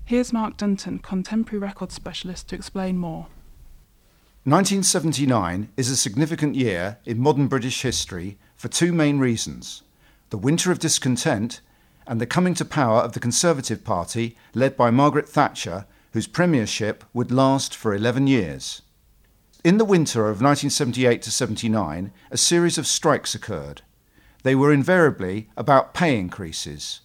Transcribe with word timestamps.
Here's 0.06 0.32
Mark 0.32 0.58
Dunton, 0.58 1.00
Contemporary 1.00 1.58
Records 1.58 1.96
Specialist, 1.96 2.50
to 2.50 2.56
explain 2.56 3.00
more. 3.00 3.26
1979 4.44 5.70
is 5.76 5.90
a 5.90 5.98
significant 5.98 6.54
year 6.54 7.00
in 7.04 7.20
modern 7.20 7.48
British 7.48 7.82
history 7.82 8.38
for 8.56 8.68
two 8.68 8.94
main 8.94 9.18
reasons 9.18 9.82
the 10.30 10.38
winter 10.38 10.72
of 10.72 10.78
discontent 10.78 11.62
and 12.06 12.22
the 12.22 12.28
coming 12.28 12.54
to 12.54 12.64
power 12.64 13.00
of 13.00 13.14
the 13.14 13.20
Conservative 13.20 13.84
Party 13.84 14.38
led 14.54 14.78
by 14.78 14.92
Margaret 14.92 15.28
Thatcher, 15.28 15.88
whose 16.12 16.28
premiership 16.28 17.04
would 17.12 17.32
last 17.32 17.74
for 17.74 17.96
11 17.96 18.28
years. 18.28 18.84
In 19.66 19.80
the 19.80 19.84
winter 19.84 20.26
of 20.26 20.44
1978 20.44 21.24
to 21.24 21.32
79, 21.32 22.12
a 22.30 22.38
series 22.38 22.78
of 22.78 22.86
strikes 22.86 23.34
occurred. 23.34 23.82
They 24.44 24.54
were 24.54 24.72
invariably 24.72 25.50
about 25.58 25.96
pay 25.96 26.20
increases, 26.20 27.02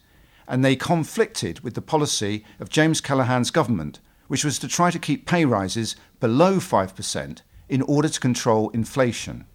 and 0.47 0.63
they 0.63 0.77
conflicted 0.77 1.61
with 1.61 1.73
the 1.73 1.81
policy 1.81 2.45
of 2.59 2.69
James 2.69 3.01
Callaghan's 3.01 3.51
government, 3.51 4.01
which 4.29 4.45
was 4.45 4.59
to 4.59 4.69
try 4.69 4.91
to 4.91 4.99
keep 4.99 5.25
pay 5.25 5.47
rises 5.47 5.97
below 6.21 6.59
5% 6.59 7.41
in 7.71 7.81
order 7.81 8.11
to 8.11 8.21
control 8.21 8.69
inflation. 8.75 9.47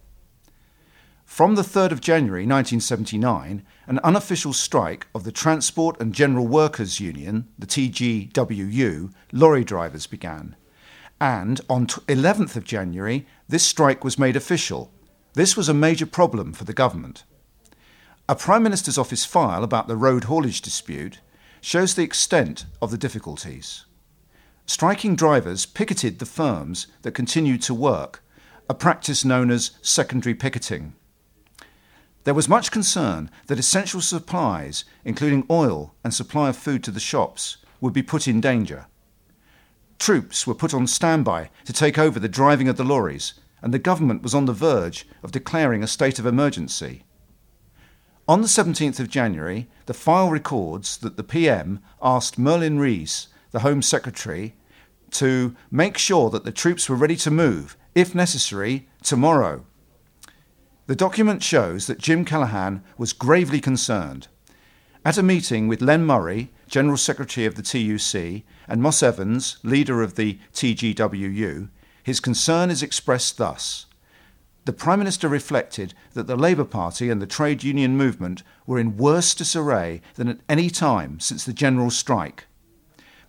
From 1.26 1.54
the 1.54 1.62
3rd 1.62 1.92
of 1.92 2.02
January 2.02 2.48
1979, 2.48 3.64
an 3.86 4.00
unofficial 4.00 4.52
strike 4.52 5.06
of 5.14 5.26
the 5.26 5.32
Transport 5.32 6.02
and 6.02 6.12
General 6.12 6.48
Workers 6.48 7.00
Union, 7.00 7.50
the 7.60 7.68
TGWU, 7.68 9.14
lorry 9.32 9.64
drivers 9.64 10.08
began 10.08 10.56
and 11.26 11.60
on 11.68 11.88
11th 11.88 12.56
of 12.56 12.64
January, 12.64 13.26
this 13.50 13.66
strike 13.66 14.04
was 14.04 14.20
made 14.20 14.36
official. 14.36 14.92
This 15.34 15.58
was 15.58 15.68
a 15.68 15.74
major 15.74 16.06
problem 16.06 16.54
for 16.54 16.66
the 16.66 16.74
government. 16.74 17.24
A 18.30 18.36
Prime 18.36 18.62
Minister's 18.62 19.00
Office 19.00 19.26
file 19.26 19.64
about 19.64 19.88
the 19.88 19.98
road 19.98 20.26
haulage 20.26 20.62
dispute 20.62 21.22
shows 21.62 21.96
the 21.96 22.04
extent 22.04 22.68
of 22.80 22.92
the 22.92 22.98
difficulties. 22.98 23.86
Striking 24.68 25.16
drivers 25.16 25.66
picketed 25.66 26.20
the 26.20 26.28
firms 26.28 26.86
that 27.02 27.14
continued 27.14 27.64
to 27.64 27.74
work, 27.74 28.24
a 28.70 28.76
practice 28.76 29.26
known 29.26 29.50
as 29.50 29.72
secondary 29.82 30.36
picketing. 30.36 30.94
There 32.24 32.36
was 32.36 32.48
much 32.48 32.70
concern 32.70 33.32
that 33.48 33.58
essential 33.58 34.02
supplies, 34.02 34.86
including 35.04 35.48
oil 35.50 35.96
and 36.04 36.14
supply 36.14 36.50
of 36.50 36.56
food 36.56 36.84
to 36.84 36.92
the 36.92 37.00
shops, 37.00 37.58
would 37.82 37.94
be 37.94 38.04
put 38.04 38.28
in 38.28 38.42
danger. 38.42 38.86
Troops 40.00 40.46
were 40.46 40.56
put 40.56 40.74
on 40.74 40.88
standby 40.88 41.50
to 41.66 41.74
take 41.74 41.98
over 41.98 42.20
the 42.20 42.28
driving 42.28 42.68
of 42.68 42.78
the 42.78 42.84
lorries, 42.84 43.34
and 43.62 43.74
the 43.74 43.80
government 43.80 44.22
was 44.22 44.36
on 44.36 44.46
the 44.46 44.54
verge 44.54 45.08
of 45.24 45.32
declaring 45.32 45.82
a 45.84 45.88
state 45.88 46.20
of 46.20 46.26
emergency. 46.26 47.04
On 48.28 48.42
the 48.42 48.48
17th 48.48 49.00
of 49.00 49.10
January, 49.10 49.68
the 49.86 49.94
file 49.94 50.30
records 50.30 50.98
that 50.98 51.16
the 51.16 51.24
PM 51.24 51.80
asked 52.02 52.40
Merlin 52.40 52.80
Rees, 52.80 53.28
the 53.52 53.60
Home 53.60 53.82
Secretary, 53.82 54.56
to 55.12 55.56
make 55.72 55.98
sure 55.98 56.30
that 56.30 56.44
the 56.44 56.52
troops 56.52 56.90
were 56.90 56.96
ready 56.96 57.16
to 57.18 57.32
move, 57.32 57.78
if 57.94 58.14
necessary, 58.14 58.88
tomorrow. 59.04 59.66
The 60.88 60.96
document 60.96 61.42
shows 61.42 61.88
that 61.88 62.00
Jim 62.00 62.26
Callaghan 62.26 62.84
was 62.98 63.14
gravely 63.14 63.62
concerned. 63.62 64.28
At 65.04 65.18
a 65.18 65.24
meeting 65.24 65.68
with 65.68 65.82
Len 65.82 66.06
Murray, 66.06 66.52
General 66.68 66.98
Secretary 66.98 67.46
of 67.46 67.56
the 67.56 67.62
TUC, 67.62 68.44
and 68.68 68.82
Moss 68.82 69.04
Evans, 69.04 69.58
leader 69.64 70.02
of 70.02 70.16
the 70.16 70.40
TGWU, 70.54 71.70
his 72.04 72.20
concern 72.20 72.70
is 72.70 72.84
expressed 72.84 73.38
thus. 73.38 73.86
The 74.66 74.74
Prime 74.74 75.00
Minister 75.00 75.28
reflected 75.28 75.94
that 76.14 76.26
the 76.26 76.36
Labour 76.36 76.66
Party 76.66 77.10
and 77.10 77.22
the 77.22 77.28
trade 77.28 77.64
union 77.64 77.96
movement 77.96 78.42
were 78.66 78.80
in 78.80 78.98
worse 78.98 79.36
disarray 79.36 80.02
than 80.16 80.28
at 80.28 80.40
any 80.50 80.70
time 80.70 81.20
since 81.20 81.44
the 81.44 81.54
general 81.54 81.92
strike. 81.92 82.46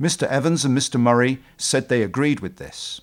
Mr. 0.01 0.27
Evans 0.27 0.65
and 0.65 0.77
Mr. 0.77 0.99
Murray 0.99 1.41
said 1.57 1.89
they 1.89 2.03
agreed 2.03 2.41
with 2.41 2.57
this. 2.57 3.01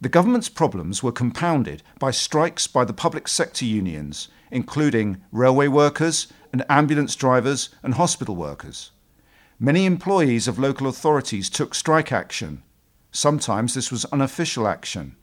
The 0.00 0.08
government's 0.08 0.48
problems 0.48 1.02
were 1.02 1.10
compounded 1.10 1.82
by 1.98 2.12
strikes 2.12 2.68
by 2.68 2.84
the 2.84 2.92
public 2.92 3.26
sector 3.26 3.64
unions, 3.64 4.28
including 4.50 5.20
railway 5.32 5.66
workers 5.66 6.28
and 6.52 6.64
ambulance 6.68 7.16
drivers 7.16 7.70
and 7.82 7.94
hospital 7.94 8.36
workers. 8.36 8.92
Many 9.58 9.86
employees 9.86 10.46
of 10.46 10.56
local 10.56 10.86
authorities 10.86 11.50
took 11.50 11.74
strike 11.74 12.12
action. 12.12 12.62
Sometimes 13.10 13.74
this 13.74 13.90
was 13.90 14.04
unofficial 14.06 14.68
action. 14.68 15.16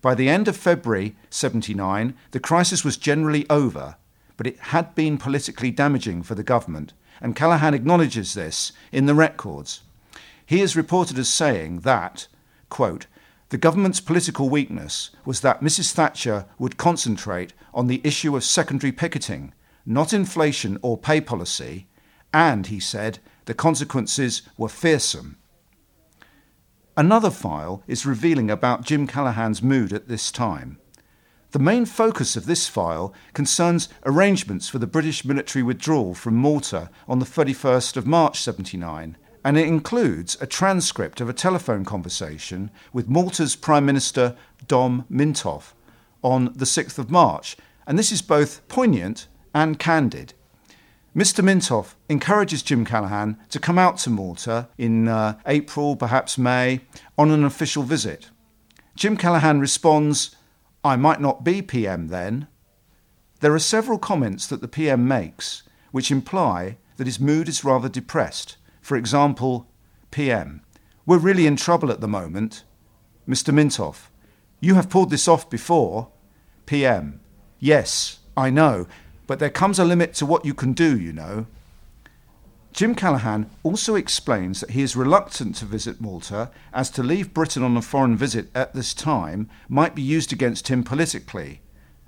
By 0.00 0.16
the 0.16 0.28
end 0.28 0.48
of 0.48 0.56
February 0.56 1.14
79, 1.30 2.14
the 2.32 2.40
crisis 2.40 2.84
was 2.84 2.96
generally 2.96 3.48
over, 3.48 3.94
but 4.36 4.48
it 4.48 4.58
had 4.58 4.96
been 4.96 5.16
politically 5.16 5.70
damaging 5.70 6.24
for 6.24 6.34
the 6.34 6.42
government, 6.42 6.92
and 7.20 7.36
Callaghan 7.36 7.72
acknowledges 7.72 8.34
this 8.34 8.72
in 8.90 9.06
the 9.06 9.14
records. 9.14 9.82
He 10.44 10.60
is 10.60 10.74
reported 10.74 11.20
as 11.20 11.28
saying 11.28 11.80
that, 11.80 12.26
quote, 12.68 13.06
the 13.52 13.58
government's 13.58 14.00
political 14.00 14.48
weakness 14.48 15.10
was 15.26 15.42
that 15.42 15.60
Mrs. 15.60 15.92
Thatcher 15.92 16.46
would 16.58 16.78
concentrate 16.78 17.52
on 17.74 17.86
the 17.86 18.00
issue 18.02 18.34
of 18.34 18.44
secondary 18.44 18.92
picketing, 18.92 19.52
not 19.84 20.14
inflation 20.14 20.78
or 20.80 20.96
pay 20.96 21.20
policy, 21.20 21.86
and, 22.32 22.68
he 22.68 22.80
said, 22.80 23.18
the 23.44 23.52
consequences 23.52 24.40
were 24.56 24.70
fearsome. 24.70 25.36
Another 26.96 27.30
file 27.30 27.82
is 27.86 28.06
revealing 28.06 28.50
about 28.50 28.86
Jim 28.86 29.06
Callaghan's 29.06 29.62
mood 29.62 29.92
at 29.92 30.08
this 30.08 30.32
time. 30.32 30.78
The 31.50 31.58
main 31.58 31.84
focus 31.84 32.36
of 32.36 32.46
this 32.46 32.68
file 32.68 33.12
concerns 33.34 33.90
arrangements 34.06 34.70
for 34.70 34.78
the 34.78 34.86
British 34.86 35.26
military 35.26 35.62
withdrawal 35.62 36.14
from 36.14 36.36
Malta 36.36 36.88
on 37.06 37.18
the 37.18 37.26
31st 37.26 37.98
of 37.98 38.06
March 38.06 38.40
79, 38.40 39.18
and 39.44 39.58
it 39.58 39.66
includes 39.66 40.36
a 40.40 40.46
transcript 40.46 41.20
of 41.20 41.28
a 41.28 41.32
telephone 41.32 41.84
conversation 41.84 42.70
with 42.92 43.08
Malta's 43.08 43.56
Prime 43.56 43.84
Minister 43.84 44.36
Dom 44.68 45.04
Mintoff 45.10 45.72
on 46.22 46.52
the 46.54 46.64
6th 46.64 46.98
of 46.98 47.10
March, 47.10 47.56
and 47.86 47.98
this 47.98 48.12
is 48.12 48.22
both 48.22 48.66
poignant 48.68 49.26
and 49.54 49.78
candid. 49.78 50.34
Mr. 51.14 51.44
Mintoff 51.44 51.94
encourages 52.08 52.62
Jim 52.62 52.84
Callaghan 52.84 53.36
to 53.50 53.58
come 53.58 53.78
out 53.78 53.98
to 53.98 54.10
Malta 54.10 54.68
in 54.78 55.08
uh, 55.08 55.38
April, 55.46 55.96
perhaps 55.96 56.38
May, 56.38 56.80
on 57.18 57.30
an 57.30 57.44
official 57.44 57.82
visit. 57.82 58.30
Jim 58.94 59.16
Callaghan 59.16 59.60
responds, 59.60 60.36
I 60.84 60.96
might 60.96 61.20
not 61.20 61.44
be 61.44 61.60
PM 61.60 62.08
then. 62.08 62.46
There 63.40 63.54
are 63.54 63.58
several 63.58 63.98
comments 63.98 64.46
that 64.46 64.60
the 64.60 64.68
PM 64.68 65.06
makes 65.06 65.64
which 65.92 66.10
imply 66.10 66.78
that 66.96 67.06
his 67.06 67.20
mood 67.20 67.48
is 67.48 67.64
rather 67.64 67.88
depressed. 67.88 68.56
For 68.82 68.96
example, 68.96 69.68
PM, 70.10 70.60
we're 71.06 71.18
really 71.18 71.46
in 71.46 71.56
trouble 71.56 71.90
at 71.90 72.00
the 72.00 72.08
moment. 72.08 72.64
Mr. 73.26 73.54
Mintoff, 73.54 74.10
you 74.60 74.74
have 74.74 74.90
pulled 74.90 75.10
this 75.10 75.28
off 75.28 75.48
before. 75.48 76.08
PM, 76.66 77.20
yes, 77.60 78.18
I 78.36 78.50
know, 78.50 78.86
but 79.26 79.38
there 79.38 79.50
comes 79.50 79.78
a 79.78 79.84
limit 79.84 80.14
to 80.14 80.26
what 80.26 80.44
you 80.44 80.52
can 80.52 80.72
do, 80.72 80.98
you 80.98 81.12
know. 81.12 81.46
Jim 82.72 82.94
Callaghan 82.94 83.50
also 83.62 83.94
explains 83.94 84.60
that 84.60 84.70
he 84.70 84.82
is 84.82 84.96
reluctant 84.96 85.54
to 85.56 85.64
visit 85.64 86.00
Malta, 86.00 86.50
as 86.72 86.90
to 86.90 87.02
leave 87.02 87.34
Britain 87.34 87.62
on 87.62 87.76
a 87.76 87.82
foreign 87.82 88.16
visit 88.16 88.50
at 88.54 88.74
this 88.74 88.94
time 88.94 89.48
might 89.68 89.94
be 89.94 90.02
used 90.02 90.32
against 90.32 90.68
him 90.68 90.82
politically. 90.82 91.60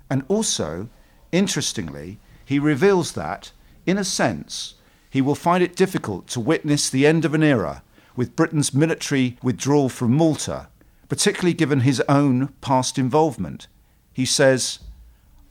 And 0.09 0.25
also, 0.27 0.89
interestingly, 1.31 2.19
he 2.43 2.59
reveals 2.59 3.13
that, 3.13 3.51
in 3.85 3.97
a 3.97 4.03
sense, 4.03 4.73
he 5.15 5.21
will 5.21 5.33
find 5.33 5.63
it 5.63 5.77
difficult 5.77 6.27
to 6.27 6.41
witness 6.41 6.89
the 6.89 7.07
end 7.07 7.23
of 7.23 7.33
an 7.33 7.41
era 7.41 7.81
with 8.17 8.35
Britain's 8.35 8.73
military 8.73 9.37
withdrawal 9.41 9.87
from 9.87 10.13
Malta, 10.13 10.67
particularly 11.07 11.53
given 11.53 11.79
his 11.79 12.01
own 12.09 12.49
past 12.59 12.97
involvement. 12.97 13.67
He 14.11 14.25
says, 14.25 14.79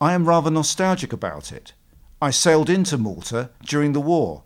I 0.02 0.12
am 0.12 0.28
rather 0.28 0.50
nostalgic 0.50 1.14
about 1.14 1.50
it. 1.50 1.72
I 2.20 2.28
sailed 2.28 2.68
into 2.68 2.98
Malta 2.98 3.52
during 3.64 3.94
the 3.94 4.02
war. 4.02 4.42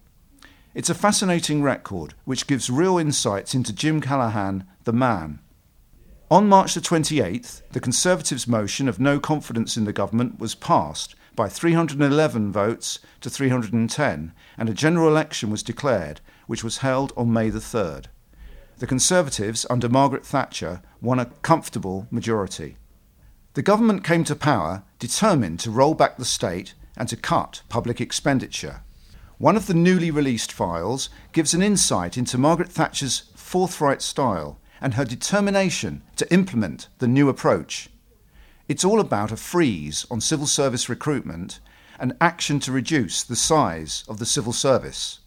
It's 0.73 0.89
a 0.89 0.95
fascinating 0.95 1.63
record 1.65 2.15
which 2.25 2.47
gives 2.47 2.71
real 2.71 2.97
insights 2.97 3.57
into 3.57 3.73
Jim 3.73 4.01
Callaghan, 4.01 4.69
the 4.85 4.93
man. 4.93 5.41
On 6.31 6.49
March 6.49 6.75
the 6.75 6.81
28th, 6.81 7.63
the 7.73 7.81
Conservatives' 7.81 8.47
motion 8.47 8.89
of 8.89 9.01
no 9.01 9.19
confidence 9.19 9.77
in 9.77 9.85
the 9.85 9.93
government 9.93 10.39
was 10.39 10.55
passed 10.55 11.17
by 11.39 11.49
311 11.49 12.51
votes 12.51 12.99
to 13.21 13.31
310, 13.31 14.33
and 14.59 14.69
a 14.69 14.75
general 14.75 15.07
election 15.07 15.51
was 15.51 15.63
declared, 15.63 16.21
which 16.49 16.65
was 16.65 16.79
held 16.79 17.13
on 17.17 17.33
May 17.33 17.49
the 17.49 17.61
3rd. 17.61 18.07
The 18.79 18.89
Conservatives, 18.89 19.65
under 19.71 19.89
Margaret 19.89 20.27
Thatcher, 20.27 20.83
won 21.01 21.21
a 21.21 21.27
comfortable 21.43 22.09
majority. 22.11 22.77
The 23.55 23.63
government 23.63 24.03
came 24.03 24.25
to 24.25 24.35
power 24.35 24.83
determined 24.99 25.61
to 25.61 25.71
roll 25.71 25.95
back 25.95 26.17
the 26.17 26.25
state 26.25 26.75
and 26.97 27.09
to 27.09 27.17
cut 27.17 27.63
public 27.69 28.01
expenditure. 28.01 28.81
One 29.39 29.57
of 29.57 29.69
the 29.69 29.75
newly 29.75 30.11
released 30.11 30.51
files 30.51 31.09
gives 31.31 31.55
an 31.55 31.63
insight 31.63 32.19
into 32.19 32.37
Margaret 32.37 32.69
Thatcher's 32.69 33.31
forthright 33.37 34.03
style 34.03 34.59
and 34.81 34.95
her 34.95 35.05
determination 35.05 36.03
to 36.17 36.33
implement 36.33 36.89
the 36.99 37.07
new 37.07 37.29
approach. 37.29 37.91
It's 38.69 38.85
all 38.85 39.01
about 39.01 39.33
a 39.33 39.37
freeze 39.37 40.05
on 40.11 40.21
civil 40.21 40.47
service 40.47 40.91
recruitment 40.91 41.59
and 41.99 42.15
action 42.21 42.61
to 42.61 42.71
reduce 42.71 43.23
the 43.23 43.35
size 43.35 44.05
of 44.09 44.19
the 44.19 44.27
civil 44.27 44.53
service. 44.53 45.21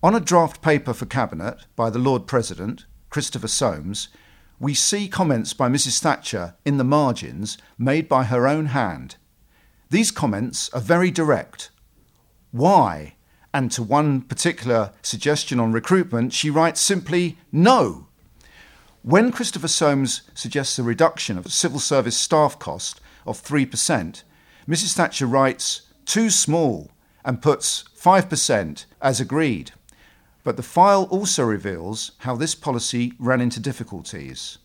On 0.00 0.14
a 0.14 0.20
draft 0.20 0.62
paper 0.62 0.94
for 0.94 1.06
Cabinet 1.06 1.66
by 1.74 1.90
the 1.90 1.98
Lord 1.98 2.28
President, 2.28 2.86
Christopher 3.10 3.48
Soames, 3.48 4.08
we 4.60 4.74
see 4.74 5.08
comments 5.08 5.54
by 5.54 5.68
Mrs. 5.68 5.98
Thatcher 5.98 6.54
in 6.64 6.76
the 6.76 6.84
margins 6.84 7.58
made 7.76 8.08
by 8.08 8.22
her 8.22 8.46
own 8.46 8.66
hand. 8.66 9.16
These 9.90 10.12
comments 10.12 10.70
are 10.72 10.80
very 10.80 11.10
direct. 11.10 11.70
Why? 12.52 13.16
And 13.52 13.72
to 13.72 13.82
one 13.82 14.20
particular 14.20 14.92
suggestion 15.02 15.58
on 15.58 15.72
recruitment, 15.72 16.32
she 16.32 16.50
writes 16.50 16.80
simply 16.80 17.38
no. 17.50 18.06
When 19.06 19.30
Christopher 19.30 19.68
Soames 19.68 20.22
suggests 20.34 20.80
a 20.80 20.82
reduction 20.82 21.38
of 21.38 21.52
civil 21.52 21.78
service 21.78 22.16
staff 22.16 22.58
cost 22.58 23.00
of 23.24 23.40
3%, 23.40 24.24
Mrs. 24.68 24.94
Thatcher 24.94 25.26
writes 25.26 25.82
too 26.06 26.28
small 26.28 26.90
and 27.24 27.40
puts 27.40 27.84
5% 27.96 28.84
as 29.00 29.20
agreed. 29.20 29.70
But 30.42 30.56
the 30.56 30.64
file 30.64 31.04
also 31.04 31.44
reveals 31.44 32.10
how 32.18 32.34
this 32.34 32.56
policy 32.56 33.12
ran 33.20 33.40
into 33.40 33.60
difficulties. 33.60 34.58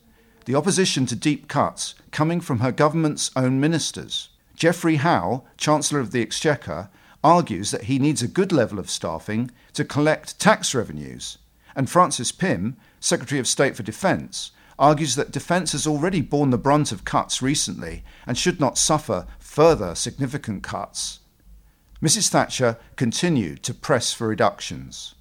The 0.45 0.55
opposition 0.55 1.05
to 1.05 1.15
deep 1.15 1.47
cuts 1.47 1.93
coming 2.09 2.41
from 2.41 2.61
her 2.61 2.71
government's 2.71 3.29
own 3.35 3.59
ministers. 3.59 4.29
Geoffrey 4.55 4.95
Howe, 4.95 5.43
Chancellor 5.57 5.99
of 5.99 6.09
the 6.09 6.23
Exchequer, 6.23 6.89
argues 7.23 7.69
that 7.69 7.83
he 7.83 7.99
needs 7.99 8.23
a 8.23 8.27
good 8.27 8.51
level 8.51 8.79
of 8.79 8.89
staffing 8.89 9.51
to 9.73 9.85
collect 9.85 10.39
tax 10.39 10.73
revenues. 10.73 11.37
And 11.75 11.89
Francis 11.89 12.31
Pym, 12.31 12.77
Secretary 12.99 13.39
of 13.39 13.47
State 13.47 13.75
for 13.75 13.83
Defence, 13.83 14.51
argues 14.77 15.15
that 15.15 15.31
defence 15.31 15.73
has 15.73 15.85
already 15.85 16.21
borne 16.21 16.49
the 16.49 16.57
brunt 16.57 16.91
of 16.91 17.05
cuts 17.05 17.41
recently 17.41 18.03
and 18.25 18.37
should 18.37 18.59
not 18.59 18.77
suffer 18.77 19.27
further 19.37 19.93
significant 19.93 20.63
cuts. 20.63 21.19
Mrs. 22.01 22.29
Thatcher 22.29 22.77
continued 22.95 23.61
to 23.61 23.75
press 23.75 24.11
for 24.11 24.27
reductions. 24.27 25.13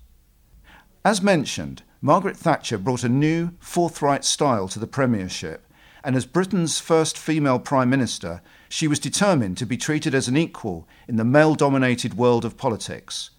As 1.04 1.20
mentioned, 1.20 1.82
Margaret 2.00 2.36
Thatcher 2.36 2.78
brought 2.78 3.04
a 3.04 3.08
new, 3.08 3.52
forthright 3.60 4.24
style 4.24 4.66
to 4.68 4.78
the 4.78 4.86
Premiership, 4.86 5.66
and 6.02 6.16
as 6.16 6.24
Britain's 6.24 6.80
first 6.80 7.18
female 7.18 7.58
Prime 7.58 7.90
Minister, 7.90 8.40
she 8.70 8.88
was 8.88 8.98
determined 8.98 9.58
to 9.58 9.66
be 9.66 9.76
treated 9.76 10.14
as 10.14 10.28
an 10.28 10.38
equal 10.38 10.88
in 11.06 11.16
the 11.16 11.24
male 11.24 11.54
dominated 11.54 12.14
world 12.14 12.46
of 12.46 12.56
politics. 12.56 13.30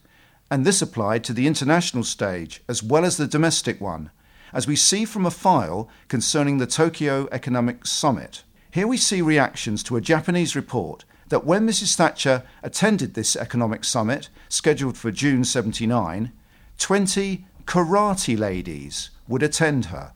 And 0.52 0.66
this 0.66 0.82
applied 0.82 1.24
to 1.24 1.34
the 1.34 1.48
international 1.48 2.04
stage 2.04 2.62
as 2.68 2.84
well 2.84 3.06
as 3.06 3.16
the 3.16 3.26
domestic 3.26 3.80
one, 3.80 4.12
as 4.52 4.68
we 4.68 4.76
see 4.76 5.06
from 5.06 5.26
a 5.26 5.32
file 5.32 5.88
concerning 6.10 6.58
the 6.58 6.68
Tokyo 6.68 7.30
Economic 7.32 7.88
Summit. 7.88 8.44
Here 8.70 8.86
we 8.86 8.98
see 8.98 9.22
reactions 9.22 9.82
to 9.84 9.96
a 9.96 10.02
Japanese 10.02 10.54
report 10.54 11.06
that 11.30 11.46
when 11.46 11.66
Mrs. 11.66 11.96
Thatcher 11.96 12.44
attended 12.62 13.14
this 13.14 13.38
economic 13.38 13.86
summit, 13.86 14.28
scheduled 14.50 14.98
for 14.98 15.10
June 15.10 15.46
79, 15.46 16.34
20 16.78 17.46
karate 17.64 18.38
ladies 18.38 19.10
would 19.30 19.44
attend 19.44 19.86
her. 19.86 20.12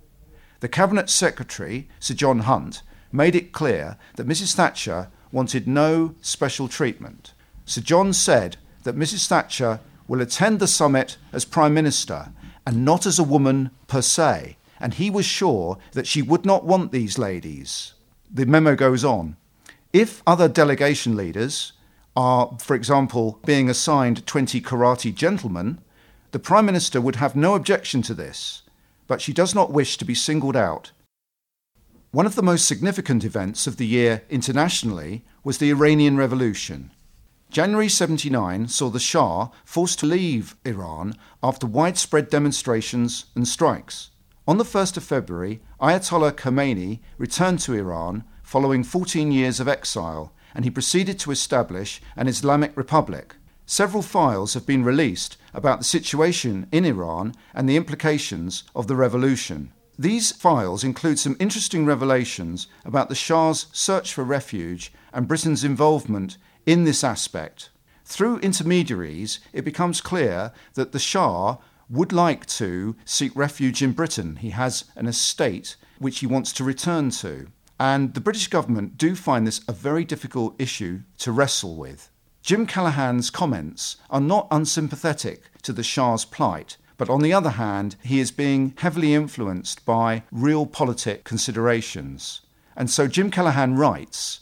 The 0.60 0.68
Cabinet 0.68 1.10
Secretary, 1.10 1.88
Sir 2.02 2.14
John 2.14 2.40
Hunt, 2.40 2.82
made 3.10 3.36
it 3.36 3.54
clear 3.54 3.98
that 4.18 4.28
Mrs. 4.28 4.54
Thatcher 4.54 5.08
wanted 5.32 5.66
no 5.66 6.16
special 6.20 6.68
treatment. 6.68 7.34
Sir 7.64 7.80
John 7.80 8.12
said 8.12 8.58
that 8.84 8.98
Mrs. 8.98 9.28
Thatcher 9.28 9.80
will 10.08 10.22
attend 10.22 10.60
the 10.60 10.68
summit 10.68 11.18
as 11.32 11.46
Prime 11.46 11.74
Minister 11.74 12.32
and 12.66 12.84
not 12.84 13.06
as 13.06 13.20
a 13.20 13.24
woman 13.24 13.72
per 13.88 14.02
se, 14.02 14.58
and 14.80 14.94
he 14.96 15.10
was 15.10 15.26
sure 15.26 15.78
that 15.94 16.08
she 16.08 16.22
would 16.22 16.46
not 16.46 16.66
want 16.66 16.92
these 16.92 17.18
ladies. 17.18 17.94
The 18.32 18.46
memo 18.46 18.76
goes 18.76 19.04
on. 19.04 19.38
If 19.94 20.22
other 20.28 20.48
delegation 20.48 21.16
leaders 21.16 21.74
are, 22.16 22.58
for 22.60 22.76
example, 22.76 23.40
being 23.46 23.70
assigned 23.70 24.26
20 24.26 24.62
karate 24.62 25.14
gentlemen, 25.14 25.80
the 26.32 26.40
Prime 26.40 26.66
Minister 26.66 27.00
would 27.00 27.18
have 27.18 27.36
no 27.36 27.56
objection 27.56 28.02
to 28.04 28.14
this, 28.14 28.64
but 29.08 29.22
she 29.22 29.34
does 29.34 29.56
not 29.56 29.72
wish 29.72 29.98
to 29.98 30.06
be 30.06 30.16
singled 30.16 30.56
out. 30.56 30.92
One 32.12 32.26
of 32.26 32.36
the 32.36 32.44
most 32.44 32.66
significant 32.66 33.24
events 33.24 33.68
of 33.68 33.78
the 33.78 33.86
year 33.86 34.24
internationally 34.30 35.24
was 35.44 35.58
the 35.58 35.70
Iranian 35.70 36.18
Revolution. 36.18 36.92
January 37.56 37.88
79 37.88 38.68
saw 38.68 38.90
the 38.90 39.00
Shah 39.00 39.48
forced 39.64 40.00
to 40.00 40.06
leave 40.06 40.58
Iran 40.66 41.16
after 41.42 41.66
widespread 41.66 42.30
demonstrations 42.30 43.28
and 43.34 43.48
strikes. 43.48 44.10
On 44.46 44.58
the 44.58 44.66
1st 44.66 44.98
of 44.98 45.06
February, 45.06 45.62
Ayatollah 45.80 46.34
Khomeini 46.34 47.00
returned 47.18 47.60
to 47.60 47.74
Iran 47.74 48.26
following 48.44 48.84
14 48.84 49.32
years 49.32 49.62
of 49.62 49.70
exile, 49.70 50.34
and 50.54 50.66
he 50.66 50.70
proceeded 50.70 51.18
to 51.20 51.32
establish 51.32 52.02
an 52.18 52.28
Islamic 52.28 52.76
Republic. 52.76 53.38
Several 53.66 54.04
files 54.04 54.54
have 54.54 54.66
been 54.66 54.84
released 54.84 55.38
about 55.54 55.80
the 55.80 55.86
situation 55.86 56.68
in 56.74 56.84
Iran 56.84 57.36
and 57.54 57.70
the 57.70 57.78
implications 57.78 58.66
of 58.76 58.88
the 58.88 58.98
revolution. 58.98 59.72
These 59.98 60.34
files 60.34 60.84
include 60.84 61.20
some 61.20 61.38
interesting 61.40 61.86
revelations 61.86 62.68
about 62.84 63.08
the 63.08 63.16
Shah's 63.16 63.68
search 63.72 64.14
for 64.14 64.26
refuge 64.26 64.92
and 65.14 65.26
Britain's 65.26 65.64
involvement 65.64 66.38
in 66.66 66.84
this 66.84 67.04
aspect. 67.04 67.70
Through 68.04 68.40
intermediaries, 68.40 69.40
it 69.54 69.66
becomes 69.66 70.02
clear 70.02 70.52
that 70.76 70.92
the 70.92 71.00
Shah 71.00 71.58
would 71.90 72.12
like 72.12 72.46
to 72.46 72.96
seek 73.06 73.36
refuge 73.36 73.82
in 73.82 73.92
Britain. 73.92 74.38
He 74.38 74.52
has 74.52 74.86
an 74.96 75.08
estate 75.08 75.76
which 76.00 76.20
he 76.20 76.28
wants 76.28 76.52
to 76.54 76.64
return 76.64 77.10
to. 77.12 77.48
And 77.80 78.14
the 78.14 78.22
British 78.22 78.48
government 78.48 78.98
do 78.98 79.16
find 79.16 79.46
this 79.46 79.62
a 79.68 79.74
very 79.74 80.06
difficult 80.06 80.56
issue 80.60 81.02
to 81.20 81.32
wrestle 81.32 81.76
with. 81.76 82.10
Jim 82.42 82.68
Callaghan's 82.68 83.30
comments 83.30 83.98
are 84.10 84.22
not 84.22 84.48
unsympathetic 84.52 85.44
to 85.64 85.74
the 85.74 85.84
Shah's 85.84 86.26
plight, 86.26 86.78
but 86.98 87.10
on 87.10 87.22
the 87.22 87.34
other 87.34 87.52
hand, 87.52 87.96
he 88.04 88.20
is 88.20 88.32
being 88.32 88.74
heavily 88.78 89.14
influenced 89.14 89.86
by 89.86 90.24
realpolitik 90.32 91.24
considerations. 91.24 92.42
And 92.76 92.90
so 92.90 93.08
Jim 93.08 93.32
Callaghan 93.32 93.76
writes 93.76 94.42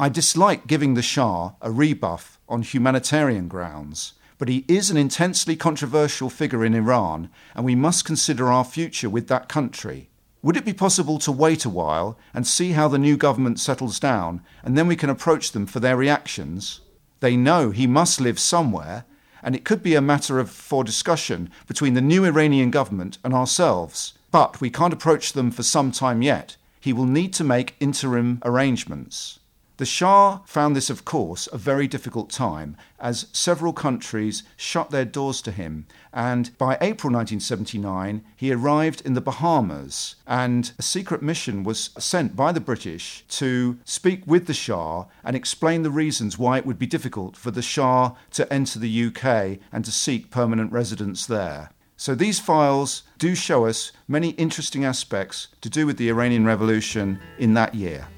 I 0.00 0.08
dislike 0.08 0.68
giving 0.68 0.94
the 0.94 1.02
Shah 1.02 1.54
a 1.60 1.72
rebuff 1.72 2.38
on 2.48 2.62
humanitarian 2.62 3.48
grounds, 3.48 4.12
but 4.38 4.48
he 4.48 4.64
is 4.68 4.90
an 4.90 4.96
intensely 4.96 5.56
controversial 5.56 6.30
figure 6.30 6.64
in 6.64 6.72
Iran, 6.72 7.30
and 7.52 7.64
we 7.64 7.74
must 7.74 8.04
consider 8.04 8.46
our 8.46 8.62
future 8.64 9.10
with 9.10 9.26
that 9.26 9.48
country. 9.48 10.08
Would 10.40 10.56
it 10.56 10.64
be 10.64 10.72
possible 10.72 11.18
to 11.18 11.32
wait 11.32 11.64
a 11.64 11.68
while 11.68 12.16
and 12.32 12.46
see 12.46 12.72
how 12.72 12.86
the 12.86 12.96
new 12.96 13.16
government 13.16 13.58
settles 13.58 13.98
down, 13.98 14.40
and 14.62 14.78
then 14.78 14.86
we 14.86 14.94
can 14.94 15.10
approach 15.10 15.50
them 15.50 15.66
for 15.66 15.80
their 15.80 15.96
reactions? 15.96 16.80
They 17.18 17.36
know 17.36 17.70
he 17.70 17.88
must 17.88 18.20
live 18.20 18.38
somewhere, 18.38 19.04
and 19.42 19.56
it 19.56 19.64
could 19.64 19.82
be 19.82 19.96
a 19.96 20.00
matter 20.00 20.38
of 20.38 20.48
for 20.48 20.84
discussion 20.84 21.50
between 21.66 21.94
the 21.94 22.00
new 22.00 22.24
Iranian 22.24 22.70
government 22.70 23.18
and 23.24 23.34
ourselves. 23.34 24.14
But 24.30 24.60
we 24.60 24.70
can't 24.70 24.92
approach 24.92 25.32
them 25.32 25.50
for 25.50 25.64
some 25.64 25.90
time 25.90 26.22
yet. 26.22 26.56
He 26.78 26.92
will 26.92 27.06
need 27.06 27.32
to 27.32 27.42
make 27.42 27.74
interim 27.80 28.40
arrangements. 28.44 29.40
The 29.78 29.86
Shah 29.86 30.40
found 30.44 30.74
this, 30.74 30.90
of 30.90 31.04
course, 31.04 31.48
a 31.52 31.56
very 31.56 31.86
difficult 31.86 32.30
time 32.30 32.76
as 32.98 33.28
several 33.32 33.72
countries 33.72 34.42
shut 34.56 34.90
their 34.90 35.04
doors 35.04 35.40
to 35.42 35.52
him. 35.52 35.86
And 36.12 36.50
by 36.58 36.76
April 36.80 37.12
1979, 37.12 38.24
he 38.34 38.52
arrived 38.52 39.02
in 39.06 39.14
the 39.14 39.20
Bahamas, 39.20 40.16
and 40.26 40.72
a 40.80 40.82
secret 40.82 41.22
mission 41.22 41.62
was 41.62 41.90
sent 41.96 42.34
by 42.34 42.50
the 42.50 42.58
British 42.60 43.24
to 43.28 43.78
speak 43.84 44.26
with 44.26 44.48
the 44.48 44.52
Shah 44.52 45.04
and 45.22 45.36
explain 45.36 45.84
the 45.84 45.92
reasons 45.92 46.36
why 46.36 46.58
it 46.58 46.66
would 46.66 46.80
be 46.80 46.86
difficult 46.86 47.36
for 47.36 47.52
the 47.52 47.62
Shah 47.62 48.16
to 48.32 48.52
enter 48.52 48.80
the 48.80 49.06
UK 49.06 49.60
and 49.70 49.84
to 49.84 49.92
seek 49.92 50.32
permanent 50.32 50.72
residence 50.72 51.24
there. 51.24 51.70
So 51.96 52.16
these 52.16 52.40
files 52.40 53.04
do 53.16 53.36
show 53.36 53.66
us 53.66 53.92
many 54.08 54.30
interesting 54.30 54.84
aspects 54.84 55.46
to 55.60 55.70
do 55.70 55.86
with 55.86 55.98
the 55.98 56.08
Iranian 56.08 56.44
Revolution 56.44 57.20
in 57.38 57.54
that 57.54 57.76
year. 57.76 58.08